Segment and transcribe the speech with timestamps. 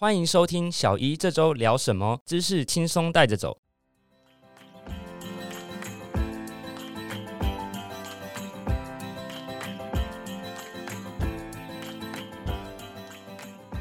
[0.00, 3.58] 欢迎收听小一这周聊什么，知识轻松带着走。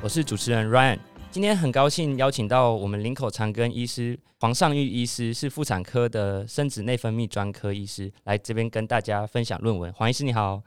[0.01, 0.97] 我是主持人 Ryan，
[1.29, 9.93] 今天很高兴邀请到我们林口长庚医师黄尚玉医师，是妇产科的生殖内分泌专科医师，来这边跟大家分享论文。
[9.93, 10.63] 黄医师你好。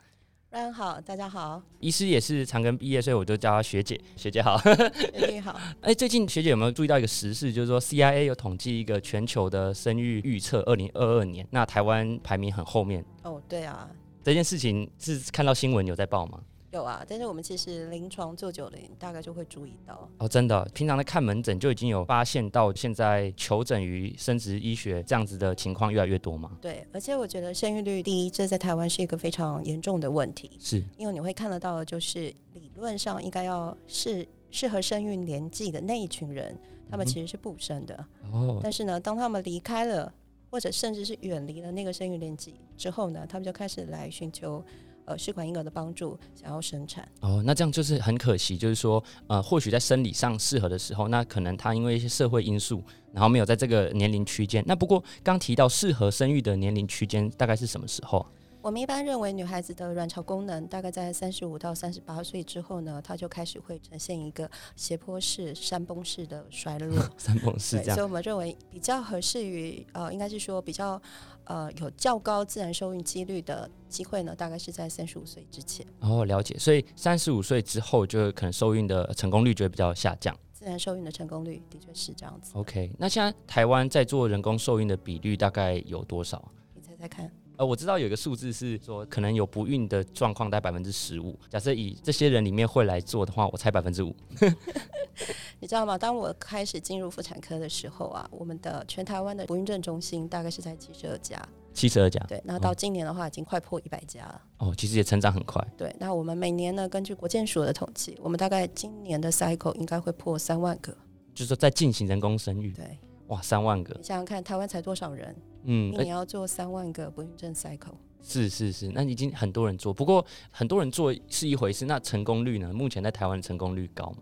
[0.53, 1.63] 大家好，大家好。
[1.79, 3.97] 医师也是长庚毕业，所以我就叫她学姐。
[4.17, 5.57] 学姐好，学姐好。
[5.79, 13.01] 哎，最近学姐有没有注意到一个时事，就是说 CIA 有统计一个全球的生育预测，二零二二年，那台湾排名很后面。
[13.23, 13.89] 哦，对啊。
[14.23, 16.41] 这件事情是看到新闻有在报吗？
[16.71, 20.27] 有啊，但是我们其实临床做久了，大概就会注意到哦。
[20.27, 26.57] 真的，平常在看门诊就已经有发现到，现在求诊于生殖医学这样子的情况越来越多吗？
[26.61, 30.51] 对，而且我觉得生育率第一，这在台湾是一个非常严重的问题。
[30.61, 36.57] 是，因为你会看得到就是理论上应该要适适合生育年纪的那一群人，
[36.89, 38.05] 他们其实是不生的。
[38.31, 38.61] 哦。
[38.63, 40.13] 但是呢，当他们离开了，
[40.49, 44.63] 或者甚至是远离了那个生育年纪之后呢，他们就开始来寻求。
[45.05, 54.63] 呃，试管婴儿的帮助，想要生产哦，那这样就是很可惜，就是说，呃，或许在生理上适合的时候，那可能他因为一些社会因素，然后没有在这个年龄区间。
[54.67, 58.25] 那不过刚提到适合生育的年龄区间大概是什么时候？
[58.61, 66.95] 我们一般认为女孩子的卵巢功能大概在三十五到三十八岁之后呢，她就开始会呈现一个斜坡式、山崩式的衰落。
[67.17, 71.01] 山崩式这样，所以我们认为比较合适于呃，应该是说比较。
[71.45, 75.85] 呃，有较高自然受孕几率的机会呢，大概是在三十五岁之前。
[75.99, 76.57] 哦，了解。
[76.57, 80.35] 所以三十五岁之后，就可能受孕的成功率就会比较下降。
[80.53, 82.51] 自然受孕的成功率的确是这样子。
[82.53, 86.51] OK，那现在台湾在做人工受孕的比率大概有多少？
[86.75, 87.31] 你猜猜看。
[87.61, 91.37] 呃，我知道有一个数字是说，可能有不孕的状况在百分之十五。
[91.47, 94.15] 假设以这些人里面会来做的话，我猜百分之五。
[95.61, 95.95] 你知道吗？
[95.95, 101.39] 当我开始进入妇产科的时候啊，我们的全台湾的不孕症中心大概是在七十二家。
[101.71, 102.19] 七十二家。
[102.27, 104.41] 对，那到今年的话，已经快破一百家了。
[104.57, 105.63] 哦，其实也成长很快。
[105.77, 110.91] 对，那我们每年呢，根据国健署的统计，我们大概今年的 cycle 应该会破三万个。
[111.35, 112.71] 就是说，在进行人工生育。
[112.71, 112.97] 对。
[113.31, 113.93] 哇，三万个！
[113.97, 115.33] 你想想看，台湾才多少人？
[115.63, 117.95] 嗯，你要做三万个不孕症 cycle。
[118.21, 122.73] 是是是，那已经很多人做，不过很多人做是一回事，那成功率呢？
[122.73, 124.17] 目前在台湾成功率高吗？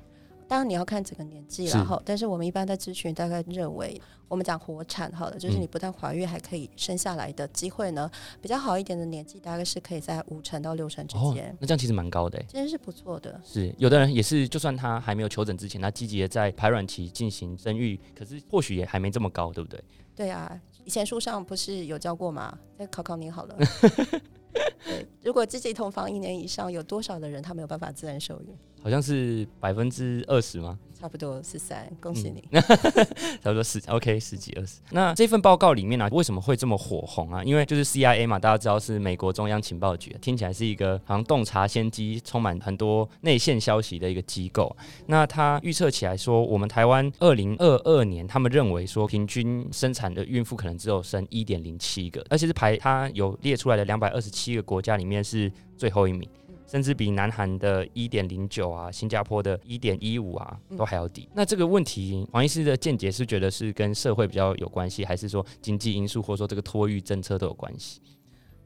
[0.49, 8.09] 当然你要看整个年纪然后，但是我们一般在咨询大概认为，我们讲活产好了，就是你不但怀孕还可以生下来的机会呢，
[8.41, 11.55] 比较好一点的年纪大概是可以在五成到六成之间。
[11.59, 13.39] 那这样其实蛮高的，其实是不错的。
[13.45, 19.79] 是有的人也是，就算他还没有求诊之前，他积极的在排卵期进行生育，可是或许也还没这么高，对不对？
[20.16, 22.57] 对啊，以前书上不是有教过吗？
[22.75, 23.55] 再考考你好了。
[25.23, 28.55] 如果自己同房一年以上，有多少的人他没有办法自然受孕？
[28.81, 30.79] 好像是百分之二十吗？
[30.99, 32.43] 差不多十三，恭喜你。
[33.41, 34.79] 差不多十，OK，十几二十。
[34.91, 37.41] 那这份报告里面呢，为什么会这么火红啊？
[37.43, 44.75] 因为就是 CIA 嘛，大家知道是美国中央情报局，听起来是一个好像洞察先机、充满很多内线消息的一个机构。
[45.05, 56.27] 那他预测起来说，我们台湾二零二二年，他们认为说平均生产的孕妇可能只有生一点零七个，而且是排他有列出来的两百二十七个国家里面是最后一名。
[56.69, 61.28] 甚至比南韩的一点零九啊，新加坡的一点一五啊，都还要低。
[61.34, 68.02] 那这个问题，黄医师的见解是觉得是跟社会比较有关系，还是说经济因素，或者说这个托育政策都有关系？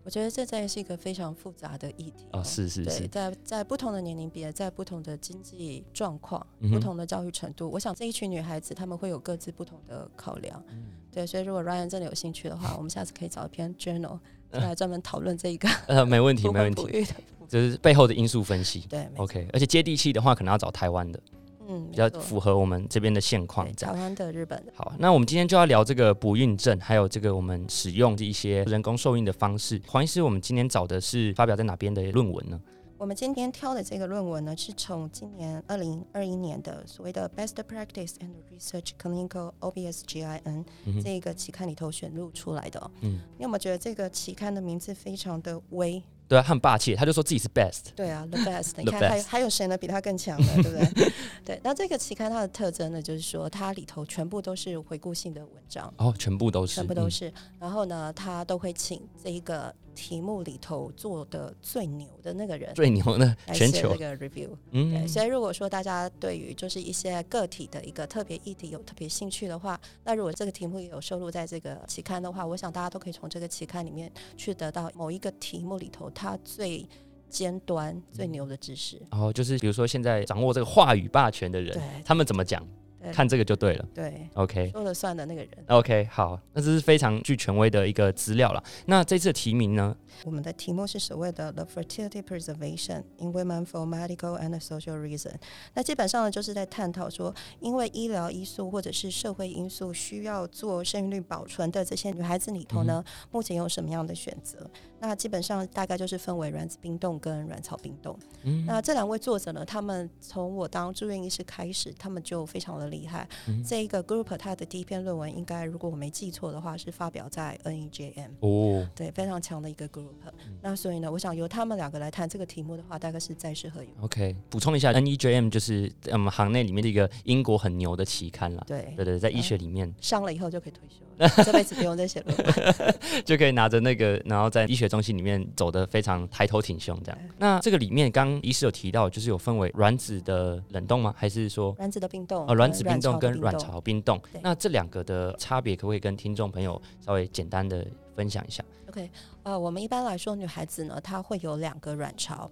[0.06, 10.62] 我觉得这在是一个非常复杂的议题啊，是是是，在在不同的年龄别，在不同的经济状况、不同的教育程度，我想这一群女孩子她们会有各自不同的考量。
[11.10, 14.20] 对，所以如果 Ryan 真的有兴趣的话，我们下次可以找一篇 journal
[14.60, 15.68] 来专门讨论这一个。
[15.88, 17.06] 呃，没问题，没问题。
[17.50, 21.20] 就是背后的因素分析，对，OK，而且接地气的话，可能要找台湾的，
[21.68, 23.72] 嗯，比较符合我们这边的现况。
[23.76, 24.74] 台湾的、日本的。
[24.76, 29.80] 好，那我们今天就要聊这个不孕症，还有这个我们使用的一些人工受孕的方式。
[29.88, 32.60] 黄医师，我们今天找的是发表在哪边的论文呢？
[33.04, 40.64] 我们今天挑的这个论文呢，是从今年二零二一年的所谓的 Best Practice and Research Clinical OBSGIN
[41.04, 42.92] 这个期刊里头选录出来的。
[43.02, 46.02] 嗯，你有没有觉得这个期刊的名字非常的威？
[46.30, 47.94] 对啊，很霸气，他就说自己是 best。
[47.94, 48.72] 对啊，the best。
[48.82, 51.12] 你看，还还有谁呢比他更强的，对不对？
[51.44, 55.94] 对，那这个期刊它的特征呢，就是说它里头全部都是回顾性的文章。
[55.98, 57.34] 哦，全部都是，全部都是。
[57.60, 59.76] 然后呢，他都会请这一个。
[59.94, 76.88] 题目里头做的最牛的那个人，最牛的全球那个 review，嗯，所以如果说大家对于就是一些个体的一个特别议题有特别兴趣的话，那如果这个题目有收录在这个期刊的话，我想大家都可以从这个期刊里面去得到某一个题目里头它最。
[77.30, 79.02] 尖端最牛的知识。
[79.10, 81.76] 然后就是比如说现在掌握这个话语霸权的人，
[82.06, 82.64] 他们怎么讲？
[83.12, 88.64] 看这个就对了，对，OK，说了算的那个人，OK，好，那这是非常具权威的一个资料了。
[88.86, 89.96] 那这次的提名呢？
[90.24, 95.34] 我们的题目是所谓的 The Fertility Preservation in Women for Medical and Social Reason。
[95.74, 104.70] 那基本上呢，就是在探讨说，因为医疗因素或者是社会因素需要做生育率保存的这些女孩子里头呢，目前有什么样的选择？
[105.06, 108.18] 那基本上大概就是分为卵子冰冻跟卵巢冰冻。
[108.44, 113.28] 嗯那这两位作者呢，他们从我当住院医师开始，他们就非常的厉害。
[113.68, 118.30] 这一个 group 他的第一篇论文，应该如果我没记错的话，是发表在 NEJM。
[118.40, 120.14] 哦，对，非常强的一个 group。
[120.62, 123.84] 那所以呢，我想由他们两个来谈这个题目的话，大概是再适合。
[124.00, 128.64] OK，补充一下，NEJM 就是我们行内里面的一个英国很牛的期刊了。
[128.66, 132.96] 对，对对，在医学里面上了以后就可以退休了，这辈子不用再写论文，
[133.26, 137.20] 就可以拿着那个，然后在医学中心里面走得非常抬头挺胸这样。
[137.38, 141.14] 那这个里面刚医师有提到，就是有分为卵子的冷冻吗？
[141.18, 142.46] 还是说卵子的冰冻？
[142.48, 144.22] 呃，卵子冰冻跟卵巢冰冻。
[144.42, 149.10] 那这两个的差别，可不可以跟听众朋友稍微简单的分享一下？OK。
[149.44, 152.50] 呃，我们一般来说，女孩子呢，她会有两个卵巢。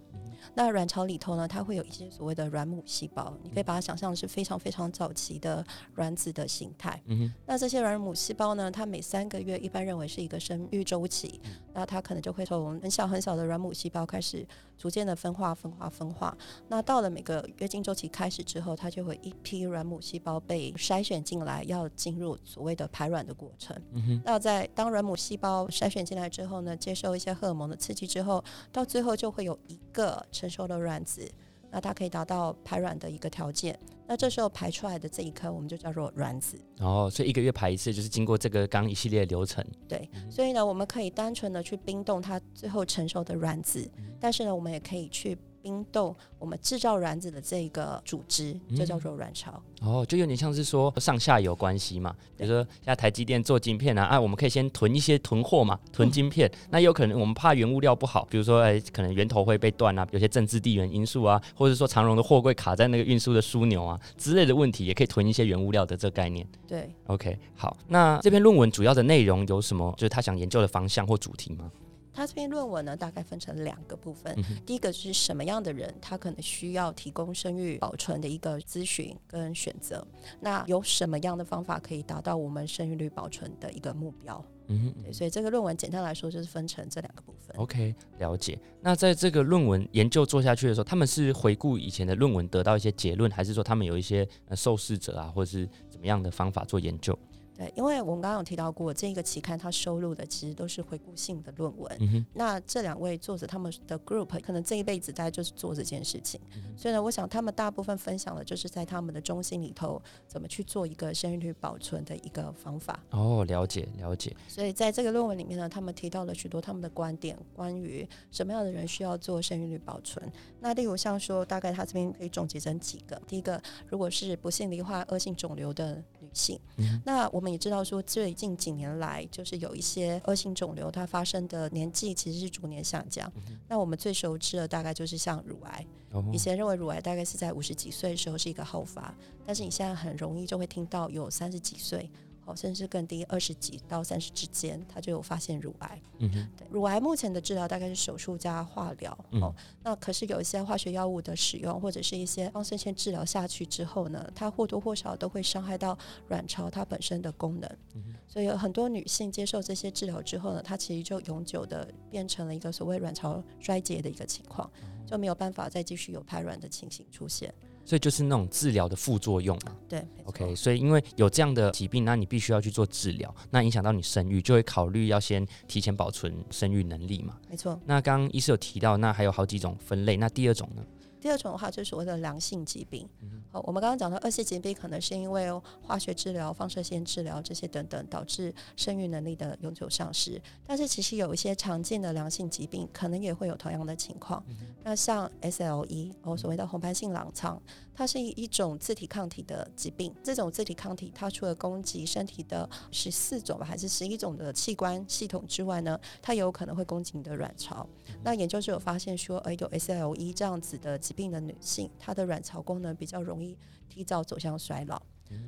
[0.54, 7.00] 那卵巢里头呢，它会有一些所谓的卵母细胞，你可以把它想象是非常非常早期的卵子的形态。
[7.06, 11.40] 嗯那这些卵母细胞呢，它每三个月一般认为是一个生育周期，
[11.72, 14.44] 那它可能就会从很小很小的卵母细胞开始，
[14.76, 16.36] 逐渐的分化、分化、分化。
[16.66, 23.80] 那到了每个月经周期开始之后，它就会一批卵母细胞被筛选进来，要进入所谓的排卵的过程。
[23.92, 28.42] 嗯那在当卵母细胞筛选进来之后呢，接受一些荷尔蒙的刺激之后，
[28.72, 30.26] 到最后就会有一个。
[30.32, 31.30] 成熟的卵子，
[31.70, 33.78] 那它可以达到排卵的一个条件。
[34.08, 36.58] 那这时候排出来的这一颗，我们就叫做卵子。
[36.80, 39.64] 哦，所以一个月排一次，就是经过这个刚一系列流程。
[39.86, 43.88] 对，所以呢，我们可以单纯的去冰冻它最后成熟的卵子，
[44.18, 45.38] 但是呢，我们也可以去。
[45.62, 52.14] 冰冻我们制造卵子的这个组织就叫做卵巢哦，就有点像是说上下游关系嘛。
[52.36, 56.50] 比如说现在台积电做晶片啊，啊，我们可以先囤一些囤货嘛，囤晶片。
[56.70, 66.46] 那有可能我们怕原物料不好，比如说哎，可能源头会被断啊，有些政治地缘因素啊，或者说长荣的货柜卡在那个运输的枢纽啊之类的问题，也可以囤一些原物料的这个概念。
[66.66, 69.92] 对，OK，好，那这篇论文主要的内容有什么？
[69.96, 71.70] 就是他想研究的方向或主题吗？
[72.12, 74.36] 他这篇论文呢，大概分成两个部分。
[74.66, 80.06] 第一个是什么样的人，他可能需要提供生育保存的一个咨询跟选择。
[80.40, 84.44] 那有什么样的方法可以达到我们生育率保存的一个目标？
[84.68, 87.54] 嗯哼，所以这个论文简单来说就是分成这两个部分。
[87.56, 88.58] OK，了解。
[88.80, 97.18] 那在这个论文研究做下去的时候，他们是回顾以前的论文得到一些结论，还是说他们有一些受试者啊，或者是怎么样的方法做研究？
[97.62, 102.26] 对，因为我们刚刚有提到过，这一个期刊它收录的其实都是回顾性的论文。
[102.34, 106.40] 那这两位作者他们的 group 可能这一辈子大家就是做这件事情，
[106.76, 112.98] 所以呢，我想他们大部分分享的就是在他们的中心里头怎么去做一个生育率保存的一个方法。
[113.10, 114.34] 哦，了解了解。
[114.48, 120.28] 所以在这个论文里面呢，他们提到了许多他们的观点，关于什么样的人需要做生育率保存。
[120.58, 126.58] 那例如像说，大概他这边可以总结成几个：第一个，如果是不幸罹患恶性肿瘤的女性，
[127.04, 127.28] 那。
[127.32, 133.30] 我们也知道说，最近几年来，就是有一些恶性肿瘤，它发生的年纪其实是逐年下降。
[133.68, 135.86] 那我们最熟知的大概就是像乳癌，
[136.32, 139.14] 以前认为乳癌大概是在五十几岁的时候是一个后发，
[139.46, 142.10] 但是你现在很容易就会听到有三十几岁。
[142.52, 146.00] 哦，甚至更低，二十几到三十之间，他就有发现乳癌。
[146.18, 149.16] 嗯，对，乳癌目前的治疗大概是手术加化疗。
[149.32, 155.96] 哦，那可是有一些化学药物的使用，或者是一些放射线治疗下去之后呢，它或多或少都会伤害到
[156.28, 157.68] 卵巢它本身的功能。
[157.94, 164.70] 嗯所以有很多女性接受这些治疗之后呢，她其实就永久的变成了一个所谓卵巢衰竭的一个情况，
[165.06, 167.52] 就没有办法再继续有排卵的情形出现。
[167.84, 169.76] 所以就是那种治疗的副作用嘛。
[169.88, 170.54] 对，OK。
[170.54, 177.36] 所以因为有这样的疾病，那你必须要去做治疗，那影响到你生育，就会考虑要先提前保存生育能力嘛。
[177.48, 177.78] 没错。
[177.84, 180.82] 那刚刚医师有提到，那还有好几种分类，那第二种呢？
[181.22, 183.08] 第二种的话就是所谓的良性疾病。
[183.52, 185.50] 好，我们刚刚讲到恶性疾病，可能是因为
[185.80, 190.40] 化学治疗、放射线治疗这些等等，导致生育能力的永久丧失。
[190.66, 194.42] 但是其实有一些常见的良性疾病，可能也会有同样的情况。
[194.82, 197.62] 那像 SLE，哦，所谓的红斑性狼疮。
[197.94, 207.86] 它是一种自体抗体的疾病，这种自体抗体它除了攻击身体的十四种吧，还是十一种的器官系统之外呢，它有可能会攻击你的卵巢。
[208.24, 213.56] 那研究就有发现说，呃，有 SLE 这样子的疾病的女性，她的卵巢功能比较容易
[213.88, 215.00] 提早走向衰老。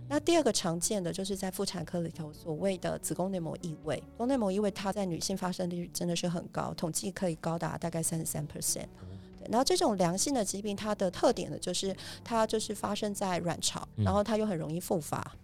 [0.09, 8.87] 那第二个常见的就是在妇产科里头所谓的子宫内膜异位，宫内膜异位它在女性发生率真的是很高，统计可以高达大概三十三 percent。
[9.39, 11.95] 对然后这种良性的疾病，它的特点呢，就是
[12.25, 15.37] 它就是发生在卵巢，然后它又很容易复发。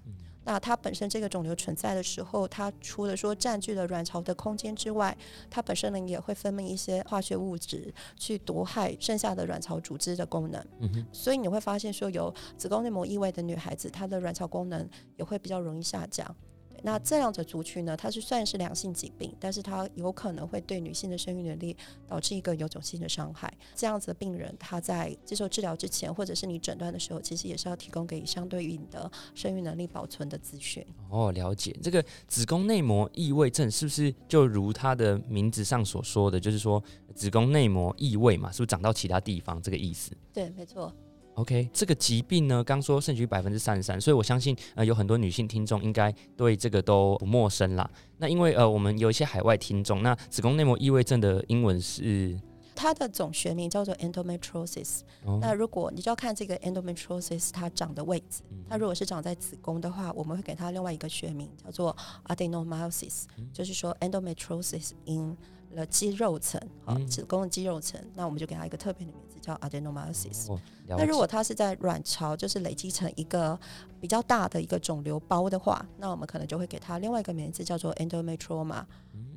[0.44, 5.16] 那它本身这个肿瘤存在的时候，它除了说占据了卵巢的空间之外，
[5.50, 10.64] 它本身呢也会分泌一些化学物质去毒害剩下的卵巢组织的功能。
[10.80, 16.34] 嗯所以你会发现说，有子宫内膜异位的女孩子，她的卵巢功能也会比较容易下降。
[16.82, 23.52] 那这样的族群呢，它是算是良性疾病，但是它有可能会对女性的生育能力导致一个有种性的伤害。
[23.74, 30.84] 这样子的病人，他在接受治疗之前，或者是你诊断的时候，其实也是要提供给相对于你的生育能力保存的资讯。
[31.08, 31.76] 哦，了解。
[31.82, 36.82] 这个子宫内膜异位症是不是就如它的名字上所说的，就是说
[37.14, 38.50] 子宫内膜异位嘛？
[38.50, 40.12] 是不是长到其他地方这个意思？
[40.32, 40.92] 对，没错。
[41.34, 47.90] OK，这个疾病呢，刚说剩余百分之三十三，所以我相信呃有很多女性听众应该对这个都不陌生啦。
[48.18, 52.38] 那因为呃我们有一些海外听众，那子宫内膜异位症的英文是
[52.74, 55.00] 它的总学名叫做 endometriosis。
[55.40, 61.96] 那如果你就要看这个 endometriosis 它长的位置，它如果是长在子宫的话，我们会给它另外一个学名叫做
[62.26, 65.36] adenomyosis，就是说 endometriosis in
[65.74, 70.58] 了肌肉层，好，子宫的肌肉层，那我们就给它一个特别的名字叫 adenomyosis。
[70.86, 73.58] 那如果它是在卵巢，就是累积成一个
[74.00, 78.84] 比较大的一个肿瘤包的话，那我们可能就会给它另外一个名字叫做 endometrioma。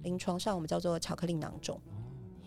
[0.02, 1.80] 临床上我们叫做巧克力囊肿。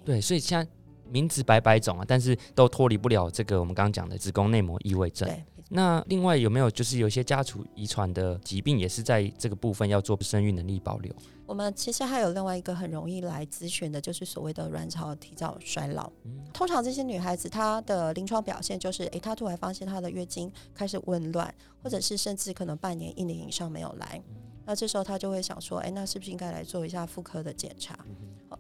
[0.05, 0.71] 对，所以现在
[1.09, 5.29] 名字百百种啊，但是都脱离不了这个我们刚刚讲的子宫内膜异位症。
[5.69, 11.13] 那另外有没有就是有些家族遗传的疾病，也是在这个部分要做生育能力保留？
[11.45, 16.11] 我们其实还有另外一个很容易来咨询的，就是所谓的卵巢提早衰老。
[16.53, 24.23] 通常这些女孩子她的临床表现就是，诶，她突然发现她的月经开始紊乱，或者是甚至可能半年、一年以上没有来。
[24.65, 27.97] 那这时候她就会想说，诶，那是不是应该来做一下妇科的检查？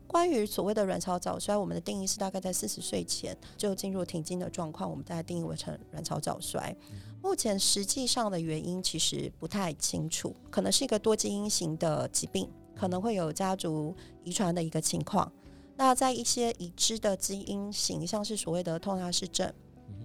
[0.06, 6.74] 关于所谓的卵巢早衰，我们的定义是大概在四十岁前就进入停经的状况，我们大概定义为成卵巢早衰。
[7.22, 12.48] 目前实际上的原因其实不太清楚，可能是一个多基因型的疾病。
[12.78, 15.32] 可能会有家族遗传的一个情况。
[15.78, 19.50] 那在一些已知的基因型，像是所谓的痛纳氏症，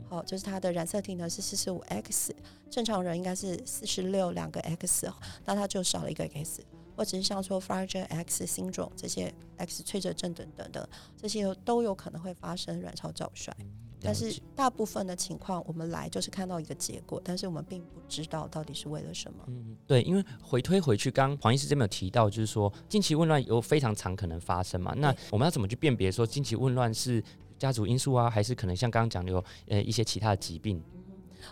[0.09, 2.33] 好，就是它的染色体呢是四十五 X，
[2.69, 5.11] 正常人应该是四十六两个 X，
[5.43, 6.61] 那它就少了一个 X，
[6.95, 13.55] 或者是像说 Fragile X syndrome 这些 X 脆折症等等的，这些都有可能会发生卵巢早衰。
[14.03, 19.43] 但是大部分的情况，我们来就是看到一个结果，但是我们并不知道到底是为了什么。
[19.45, 24.91] 嗯，对，因为回推回去，刚黄医师这边有提到，就是说经期紊乱有非常常可能发生嘛。
[24.97, 27.23] 那我们要怎么去辨别说经期紊乱是
[27.59, 30.81] 家族因素啊，还是可能像刚刚讲的有呃一些其他的疾病？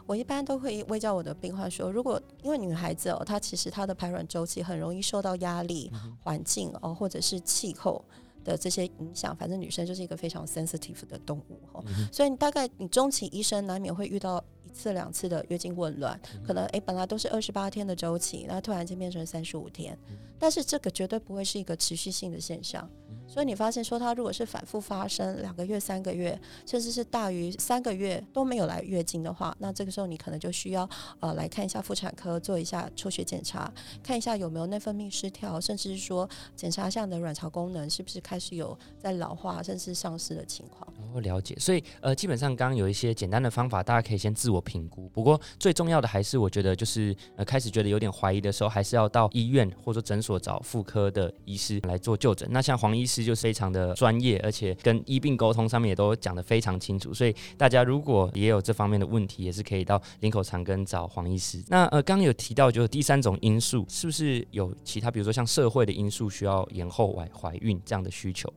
[0.05, 5.91] 我一般都会微教我的病患说，如果因为女孩子哦，她其实她的排卵周期很容易受到压力、
[6.23, 8.03] 环境哦，或者是气候。
[8.41, 19.97] 的这些影响，反正女生就是一个非常 sensitive 的动物哈，所以你大概你中期医生难免会遇到一次两次的月经紊乱，可能诶本来都是二十八天的周期，那突然间变成三十五天，
[20.37, 22.87] 但是这个绝对不会是一个持续性的现象。
[23.27, 33.71] 所以你发现说，它如果是反复发生两个月、三个月，甚至是大于三个月都没有来月经的话，那这个时候你可能就需要呃来看一下妇产科，做一下抽血检查，
[34.01, 40.91] 看一下有没有内分泌失调，甚至是说检查一下你的卵巢功能是不是开始有在老化，甚至丧失的情况。
[41.13, 41.55] 哦，了解。
[41.59, 45.07] 所以呃，基本上刚刚有一些简单的方法，大家可以先自我评估。
[45.09, 52.47] 不过最重要的还是，我觉得就是呃开始觉得有点怀疑的时候，还是要到医院或者说诊所找妇科的医师来做就诊。
[52.51, 53.19] 那像黄医师。
[53.29, 61.61] 就非常的专业，而且跟医病沟通上面也都讲得非常清楚，所以大家如果也有这方面的问题，也是可以到林口长庚找黄医师。
[61.67, 68.51] 那呃，刚刚有提到就是第三种因素，是不是有其他，比如说像社会的因素需要延后怀怀孕这样的需求？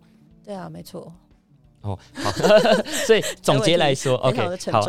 [0.45, 1.13] 对啊，没错。
[1.83, 2.31] 哦，好，
[3.07, 4.39] 所以总结来说， OK，
[4.71, 4.81] 好，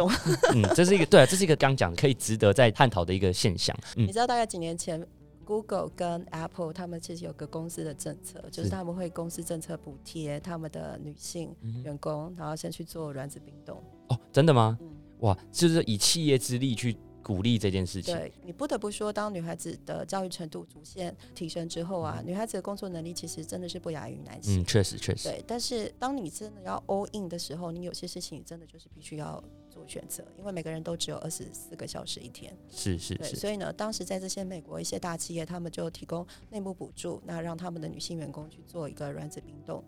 [0.53, 3.75] 嗯，这是一个对啊，这是一个刚讲可以值得再探讨的一个现象。
[3.95, 5.05] 嗯你知道大概几年前
[5.45, 13.77] ？Google 跟 Apple 他们其实有个公司的政策，就是他们会公司政策补贴他们的女性员工，然后先去做卵子冰冻。
[14.07, 14.77] 哦，真的吗？
[15.19, 18.13] 哇，就是以企业之力去鼓励这件事情。
[18.13, 24.61] 对你不得不说，当女孩子的教育程度逐渐提升之后啊，女孩子的工作能力其实真的是不亚于男性。
[24.61, 25.29] 嗯，确实确实。
[25.29, 29.43] 对，但是当你真的要 all in 的时候，你有些事情真的就是必须要。
[29.73, 32.55] 做选择，因为每个人都只有二十四个小时一天。
[32.69, 33.35] 是是是。
[33.35, 39.83] 所以呢，当时在这些美国一些大企业，他们就提供内部补助，那让他们的女性员工去做一个卵子冰冻。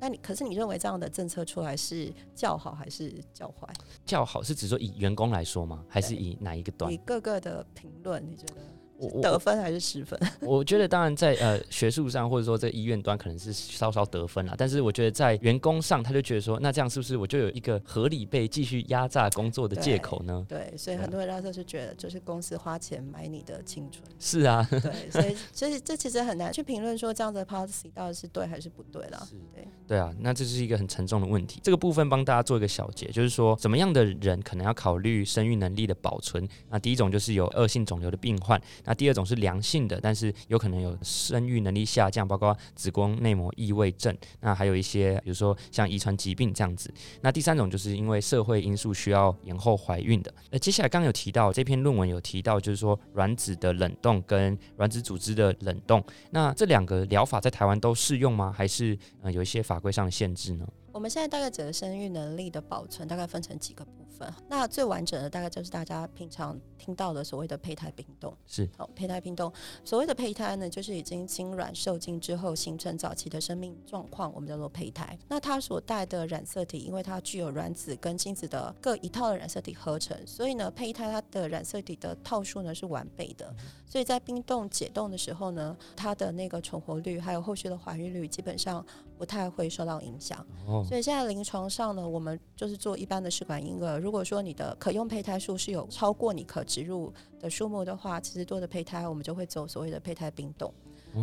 [0.00, 3.68] 那你可是你认为这样的政策出来是较好还是较坏？
[4.04, 5.84] 较好是指说以员工来说吗？
[5.88, 6.92] 还是以哪一个端？
[6.92, 8.54] 以各个的评论，你觉得？
[9.22, 10.18] 得分还是失分？
[10.42, 20.44] 我觉得当然在呃学术上或者说在医院端可能是稍稍得分了，但是我觉得在员工上他就觉得说，那这样是不是我就有一个合理被继续压榨工作的借口呢？
[20.48, 24.02] 对，所以很多人那时候是觉得，就是公司花钱买你的青春。
[24.18, 29.28] 是啊，对，所以所 以这其实很难去评论说这样的 policy 到底是对还是不对了。
[29.54, 31.60] 对，对啊，那这是一个很沉重的问题。
[31.62, 36.46] 这个部分帮大家做一个小结，就是说怎么样的人可能要考虑生育能力的保存。
[36.68, 46.90] 那第一种就是有恶性肿瘤的病患，那第二种是良性的，但是有可能有生育能力下降，包括子宫内膜异位症，那还有一些比如说像遗传疾病这样子。
[47.20, 50.32] 那第三种就是因为社会因素需要延后怀孕的。
[50.50, 58.50] 那接下来刚有提到这篇论文有提到，就是说卵子的冷冻跟卵子组织的冷冻，那这两个疗法在台湾都适用吗？
[58.50, 60.66] 还是呃有一些法规上的限制呢？
[60.92, 64.07] 我们现在大概整个生育能力的保存大概分成几个部分。
[64.48, 68.34] 那最完整的大概就是大家平常听到的所谓的胚胎冰冻。
[68.46, 69.52] 是，好，胚胎冰冻。
[69.84, 75.18] 所谓的胚胎呢，就是已经精卵受精之后形成早期的生命状况，我们叫做胚胎。
[75.28, 83.54] 那它所带的染色体，因为它具有卵子跟精子的各一套的染色体合成，所以呢，胚胎它的染色体的套数呢是完备的。
[83.86, 88.84] 所以在冰冻解冻的时候呢，它的那个存活率还有后续的怀孕率基本上
[89.16, 90.44] 不太会受到影响。
[90.66, 90.84] 哦。
[90.86, 93.98] 所以现在临床上呢，我们就是做一般的试管婴儿。
[94.08, 100.72] 如果说你的可用胚胎数是有超过你可植入的数目的话，其实多的胚胎我们就会走所谓的胚胎冰冻。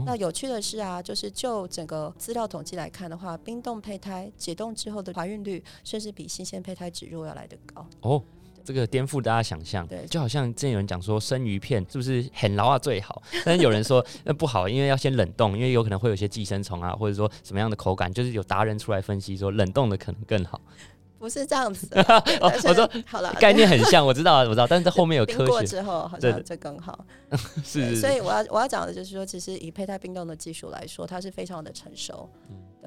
[0.05, 7.83] 那有趣的是啊，就是就整个资料统计来看的话，冰冻胚胎解冻之后的怀孕率，甚至比新鲜胚胎植入要来得高。
[8.01, 8.21] 哦。
[8.63, 20.59] 这个颠覆大家想象，对，就好像之前有人讲说生鱼片是不是很牢啊最好，但是有人说那不好，因为要先冷冻，因为有可能会有些寄生虫啊，或者说什么样的口感，就是有达人出来分析说冷冻的可能更好。
[21.17, 21.87] 不是这样子，
[22.41, 27.05] 我说好了，概念很像，我知道，我知道，但是后面有科学之后好像这更好。
[27.63, 32.29] 是，所以我要我要讲的就是说，其实以胚胎冰冻的技术来说，它是非常的成熟。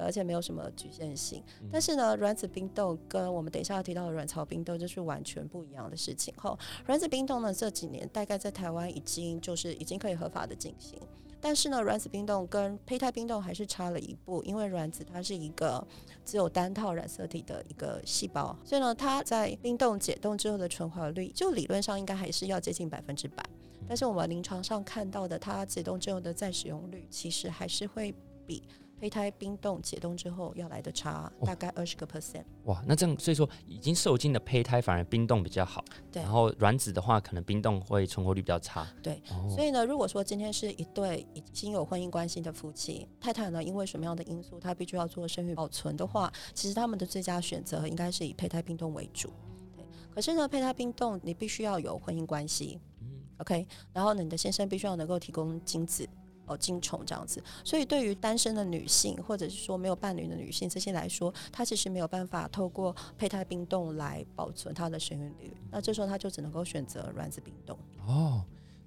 [0.01, 6.33] 而且没有什么局限性，但是呢，卵子冰冻跟我们等一下要提到的卵巢冰冻就是完全不一样的事情。
[6.37, 6.57] 后，
[6.87, 10.97] 卵子冰冻呢这几年大概在台湾已经就是已经可以合法的进行，
[11.41, 15.85] 但是呢，卵子冰冻跟胚胎冰冻还是差了一步，因为卵子它是一个
[16.25, 23.43] 只有单套染色体的一个细胞，所以呢，它在冰冻解冻之后的存活率，就理论上应该还是要接近百分之百，
[23.87, 28.13] 但是我们临床上看到的它解冻之后的再使用率，其实还是会
[28.45, 28.63] 比。
[28.99, 32.43] 胚胎冰冻解冻之后要来的差大概二十个 percent。
[32.65, 35.83] 哇，那这样所以说已经受精的胚胎反而冰冻比较好。
[36.11, 36.21] 对。
[36.21, 38.85] 然后卵子的话，可能冰冻会存活率比较差。
[39.01, 39.21] 对。
[39.49, 49.31] 所以呢，如果说今天是一对已经有婚姻关系的夫妻，太太呢因为什么样的因素，她必须要做生育保存的话，其实他们的最佳选择应该是以胚胎冰冻为主。
[49.77, 49.85] 对。
[50.13, 52.81] 可是呢，胚胎冰冻你必须要有婚姻关系。
[53.01, 53.07] 嗯。
[53.37, 53.65] OK。
[53.93, 56.05] 然后呢，你的先生必须要能够提供精子。
[56.49, 65.53] 哦，精虫这样子，所以对于单身的女性，或者是说没有伴侣的女性这些来说，她其实没有办法透过胚胎冰冻来保存她的生育率。
[65.69, 67.77] 那这时候她就只能够选择卵子冰冻。
[68.07, 68.43] 哦，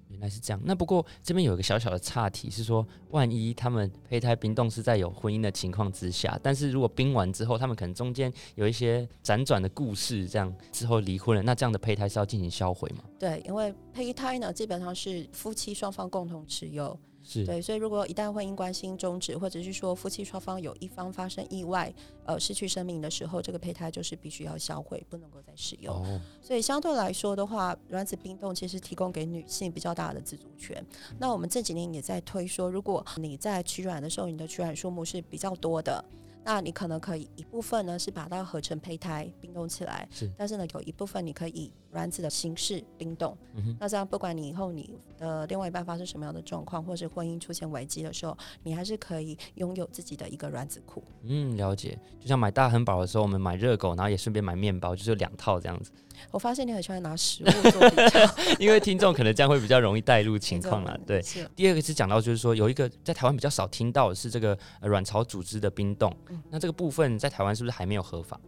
[0.08, 0.60] 原来是这样。
[0.64, 13.04] 那不过这边有一个小小的岔题，是说万一他们胚胎冰冻是在有婚姻的情况之下，但是如果冰完之后，他们可能中间有一些辗转的故事，这样之后离婚了，那这样的胚胎是要进行销毁吗？
[13.18, 16.98] 对，因为胚胎呢，基本上是夫妻双方共同持有。
[17.22, 21.92] 是对，所以如果一旦婚姻关系终止，或者是说夫妻双方有一方发生意外，
[22.24, 26.20] 呃，失去生命的时候，这个胚胎就是必须要销毁，不能够再使用。
[26.40, 30.84] 所以相对来说的话，卵子冰冻其实提供给女性比较大的自主权。
[31.18, 36.04] 那我们这几年也在推说，如果你在取卵的时候，你的取卵数目是比较多的。
[36.44, 43.36] 那你可能可以一部分呢是把它合成胚胎冰冻起来，是，但是呢有一部分你可以以卵子的形式冰冻，
[43.78, 51.02] 那这样不管你以后你的另外一半发生什么样的状况，或是婚姻出现危机的时候，你还是可以拥有自己的一个卵子库。
[51.22, 51.98] 嗯，了解。
[52.20, 55.90] 就像买大亨堡的时候，我们买热狗，然后也顺便买面包，就是两套这样子。
[56.30, 58.20] 我发现你很喜欢拿食物做比较，
[58.60, 60.98] 因为听众可能这样会比较容易带入情况了。
[61.06, 61.22] 对，
[61.56, 66.14] 第二个是讲到就是说有一个在台湾比较少听到的是这个卵巢组织的冰冻，
[66.48, 68.38] 那这个部分在台湾是不是还没有合法？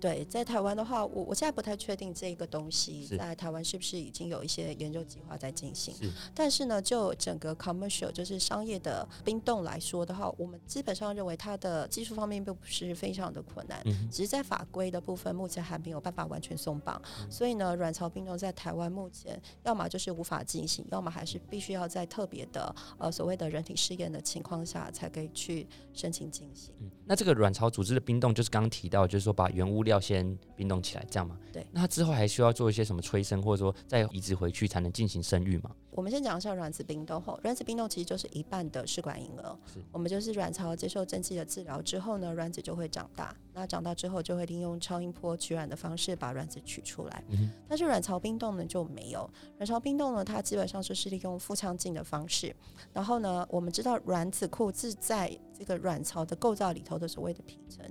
[0.00, 5.94] 对，在台湾的话，我我现在不太确定这个东西在台湾是不是已经有一些研究计划在进行。
[6.34, 17.00] 但是呢，就整个 commercial 就是商业的冰冻来说的话，我们基本上认为它的技术方面并不是非常的困难，只是在法规的部分目前还没有办法完全松绑。
[17.30, 26.74] 所以呢，卵巢冰冻在台湾目前要么就是无法进行，要么还是必须要在特别的呃所谓的人体试验的情况下才可以去申请进行。
[27.04, 31.38] 那这个卵巢组织的冰冻，就是刚刚提到，就是说把原物料先冰冻起来，这样吗？
[31.52, 31.66] 对。
[31.72, 35.70] 那它之后还需要做一些些什么催生，或者说再移植回去才能进行生育吗？
[35.90, 39.58] 我们先讲一下卵子冰冻后，卵子冰冻其实就是一半的试管婴儿。
[39.90, 43.34] 我们就是卵巢接受针剂的治疗之后呢，卵子就会长大。
[43.52, 47.24] 那长大之后就会利用超音波取卵的方式把卵子取出来。
[47.68, 52.54] 但是卵巢冰冻呢就没有，卵巢冰冻呢它基本上就是利用腹腔镜的方式。
[52.92, 57.84] 然后呢，我们知道卵子库是在这个卵巢的构造里头的所谓的皮层。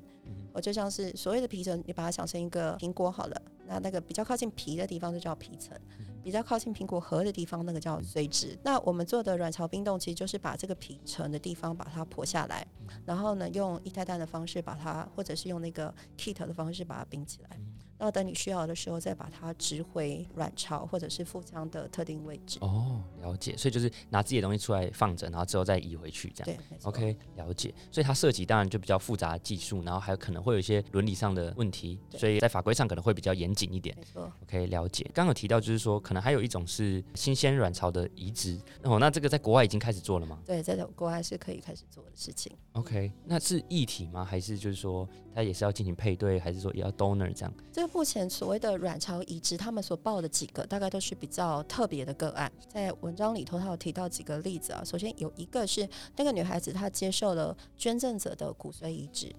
[0.58, 5.78] 我就像是所谓的皮层，你把它想成一个苹果好了，那那个比较靠近皮的地方就叫皮层，
[6.24, 8.58] 比较靠近苹果核的地方那个叫髓质。
[8.64, 12.66] 那我们做的卵巢冰冻其实就是把这个皮层的地方把它剖下来，
[13.06, 17.60] 然后呢用一胎蛋的方式把它，或者是用那个 kit 的方式把它冰起来。
[18.00, 22.60] 那等你需要的时候，再把它植回卵巢或者是腹腔的特定位置。
[22.62, 23.56] 哦，了解。
[23.58, 26.58] 所以就是拿自己的东西出来放着，然后之后再移回去，这样。
[26.70, 27.74] 对，OK，了解。
[27.92, 33.96] 所以它涉及当然就比较复杂的技术，然后还有可能会有一些伦理上的问题，所以在法规上可能会比较严谨一点。
[33.98, 34.32] 没错。
[34.44, 35.04] OK，了解。
[35.14, 38.60] 刚刚有提到就是说，可能还有一种是新鲜卵巢的移植。
[38.84, 40.40] 哦，那这个在国外已经开始做了吗？
[40.46, 42.52] 对，在国外是可以开始做的事情。
[42.74, 44.24] OK，那是异体吗？
[44.24, 47.54] 还是就是说它也是要进行配对，还是说也要 donor 这样？
[47.72, 48.76] 这个目前所谓的。
[48.78, 52.52] 卵巢移植，他们所报的几个大概都是比较特别的个案。
[52.68, 54.84] 在文章里头，他有提到几个例子啊。
[54.84, 59.36] 首先有一个是那个女孩子，她接受了捐赠者的骨髓移植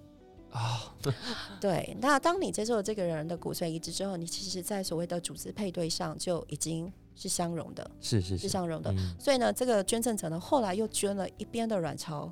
[0.51, 0.95] 啊。
[1.59, 8.93] 对，那当你接受了这个人的骨髓移植之后，你其实，在所谓的组织配对上就已经是相容的，是是是相容的。
[9.19, 12.31] 所以呢，这个捐赠者呢，后来又捐了一边的卵巢。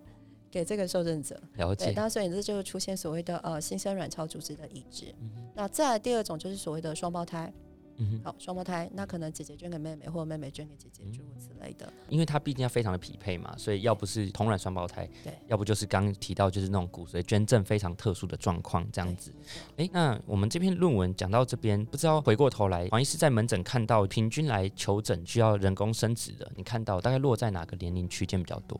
[0.58, 5.14] 给这个受赠者了解，那所以这就是出现所谓的呃新生卵巢组织的移植。
[5.54, 7.54] 那再来第二种就是所谓的双胞胎，
[7.98, 11.94] 嗯，好双胞胎，那可能姐姐捐给妹妹，或者妹妹捐给姐姐，诸如此类的。
[12.10, 19.32] 因为它毕竟要非常的匹配嘛，所以要不是同卵双胞胎，对，要不就是刚提到就是那种骨髓捐赠非常特殊的状况这样子。
[19.76, 28.80] 哎，那我们这篇论文讲到这边，不知道回过头来，黄医师在门诊看到平均来求诊需要人工生殖的，你看到大概落在哪个年龄区间比较多？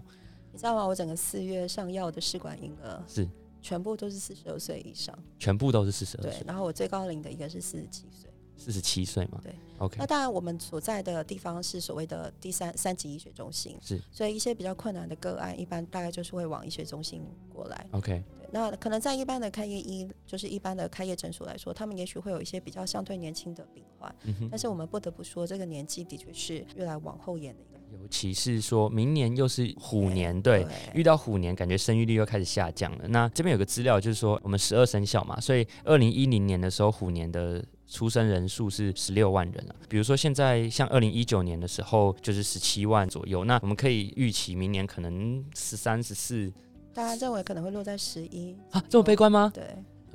[0.58, 0.84] 你知道吗？
[0.84, 3.30] 我整个四月上药的试管婴儿是
[3.62, 6.32] 全部都是四十二岁以上，全部都是四十二岁。
[6.32, 9.40] 对，然后我最高龄的一个是四十七岁，四十七岁嘛。
[9.44, 9.98] 对，OK。
[10.00, 17.22] 那当然，我们所在的地方是所谓的第三三级医学中心，是，所以一些比较困难的个案，一般大概就是会往医学中心
[17.54, 17.86] 过来。
[17.92, 18.24] OK。
[18.40, 24.16] 对，那可能在一般的开业医，就是一般的开业诊所来说，他们也许会有一些比较相对年轻的病患，
[24.50, 27.77] 但是我们不得不说，这个年纪的确是越来往后延的一个。
[27.92, 33.08] 尤其是说明年又是虎年，对，遇到虎年，感觉生育率又开始下降了。
[33.08, 39.76] 那这边有个资料，就是说我们十二生肖嘛，所以二零一零年的时候，虎年的出生人数是十六万人了。
[39.88, 43.46] 比如说现在像二零一九年的时候，就是十七万左右。
[43.46, 46.52] 那我们可以预期明年可能十三、十四，
[46.94, 48.84] 大家认为可能会落在十一啊？
[48.90, 49.52] 这么悲观吗？
[49.54, 49.64] 对，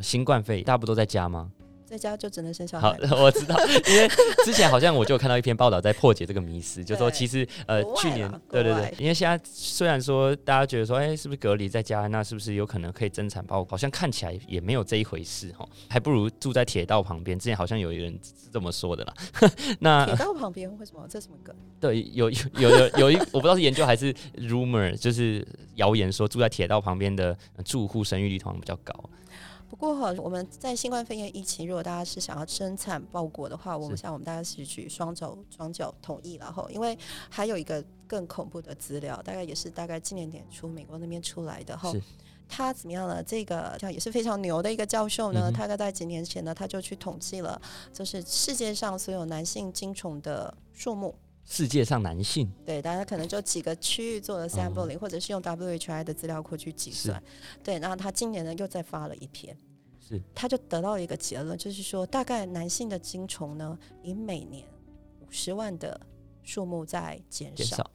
[0.01, 1.51] 新冠肺大家不都在家吗？
[1.93, 2.89] 在家就只能生小孩。
[3.07, 3.55] 好， 我知道，
[3.87, 4.09] 因为
[4.47, 13.63] 之前好像我就看到一篇报道在破解这个迷思，就说其实呃去年对对对，因为现在虽然说大家觉得说哎是不是隔离在家，那是不是有可能可以增产包？
[13.69, 17.39] 好像看起来也没有这一回事哈，还不如住在铁道旁边。
[17.39, 18.19] 之前好像有一个人
[18.51, 19.15] 这么说的啦。
[19.79, 21.07] 那铁道旁边为什么？
[21.11, 21.55] 这什么梗？
[21.79, 28.95] 对，有有有有一我不知道是研究还是 rumor，就是谣言说住在铁道旁边的住户生育率通常比较高。
[29.73, 36.97] 不过哈，我们在新冠肺炎疫情，如果大家是想要生产报国的话，我们想我们大家是举双脚双脚同意然后，因为
[37.31, 41.91] 还有一个更恐怖的资料，大概也是大概今年年初美国那边出来的哈，
[42.47, 43.23] 他怎么样呢？
[43.23, 47.59] 这个像也是非常牛的一个教授呢，他在几年前呢，他就去统计了，
[47.95, 51.15] 就是世界上所有男性精虫的数目。
[51.45, 52.51] 世界上男性。
[52.65, 57.23] 对，大家可能就几个区域做了 sampling，或者是用 WHI 的资料库去计算。
[57.63, 59.57] 对，然后他今年呢又再发了一篇，
[60.01, 64.67] 是，他就得到一个结论，就是说大概男性的精虫呢，以每年
[65.21, 66.01] 五十万的
[66.43, 67.91] 数目在减少。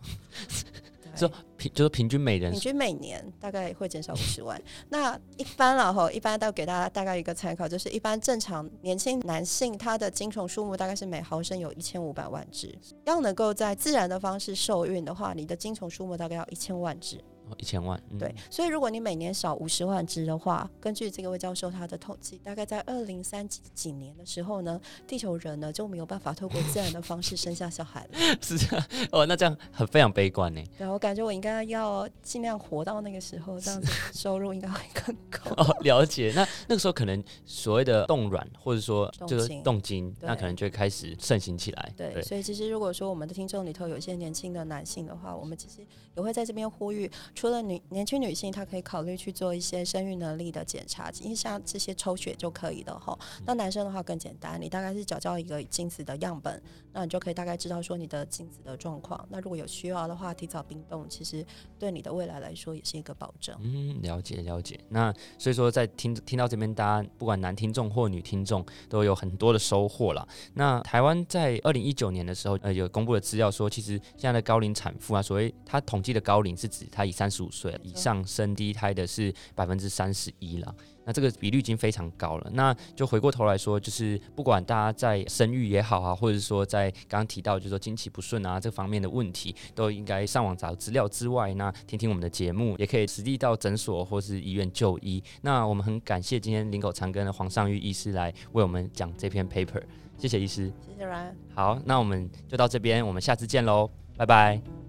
[1.17, 4.61] 就平就是平均每人平均每年大概会减少五十万。
[4.89, 12.73] 那一般了哈，一般都给大家大概一个参考，就是一般正常年轻男性他的精虫数目大概是每毫升有一千五百万只。
[13.05, 17.19] 要能够在自然的方式受孕的话，你的精虫数目大概要一千万只。
[17.57, 28.19] 一千万，对，所以如果你每年少五十万只的话，根据这个魏教授他的统计，大概在二零三几几年的时候呢，地球人呢就没有办法透过自然的方式生下小孩了。
[28.41, 30.61] 是这样哦，那这样很非常悲观呢。
[30.77, 35.51] 对，我感觉我应该要尽量活到那个时候，这样子收入应该会更高。
[35.63, 36.33] 哦，了解。
[36.35, 41.93] 那那个时候可能所谓的冻卵，或者说就是冻精，那可能就会开始盛行起来。
[41.95, 47.09] 对，所以其实如果说我们的听众里头有一些年轻的男性的话，我们其实也会在这边呼吁。
[47.37, 53.15] 除了女年轻女性，她可以考虑去做一些生育能力的检查，因为像这些抽血就可以的哈。
[53.45, 56.59] 那男生的话更简单，你大概是缴交一个精子的样本，
[56.91, 59.23] 那你就可以大概知道说你的精子的状况。
[59.29, 61.45] 那如果有需要的话，提早冰冻，其实
[61.77, 63.55] 对你的未来来说也是一个保证。
[63.61, 64.79] 嗯，了解了解。
[64.89, 70.27] 那所以说，在听听到这边，大家不管男听众或女听众，都有很多的收获了。
[70.55, 82.49] 那台湾在二零一九年的时候，呃，有公布的资料说，其实现在的高龄产妇啊，所谓他统计的高龄是指他以三十五岁以上生第一胎的是百分之三十一了，那这个比率已经非常高了。
[82.53, 95.23] 那就回过头来说，就是不管大家在生育也好啊，或者是说在刚刚提到就是说经期不顺啊这方面的问题，都应该上网找资料之外，那听听我们的节目，也可以实地到诊所或是医院就医。
[95.41, 99.81] 那我们很感谢今天林口长庚的黄尚玉医师来为我们讲这篇 paper，
[100.17, 101.33] 谢谢医师，谢谢 Ryan。
[101.53, 104.86] 好，那我们就到这边，我们下次见喽，拜拜。